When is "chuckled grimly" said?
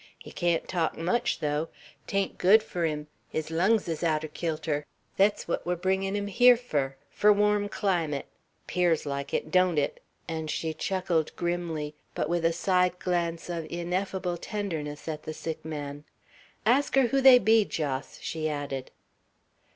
10.73-11.93